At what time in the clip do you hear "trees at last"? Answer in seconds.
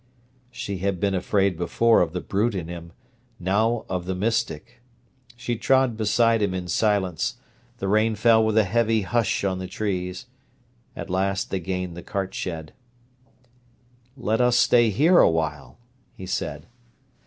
9.67-11.51